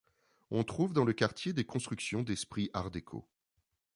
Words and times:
On 0.49 0.63
trouve 0.63 0.93
dans 0.93 1.05
le 1.05 1.13
quartier 1.13 1.53
des 1.53 1.63
constructions 1.63 2.23
d’esprit 2.23 2.71
Art 2.73 2.89
déco. 2.89 3.27